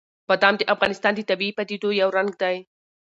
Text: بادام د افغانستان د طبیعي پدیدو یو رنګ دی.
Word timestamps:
بادام 0.29 0.55
د 0.57 0.61
افغانستان 0.73 1.13
د 1.15 1.21
طبیعي 1.29 1.53
پدیدو 1.57 1.89
یو 2.01 2.09
رنګ 2.17 2.31
دی. 2.41 2.55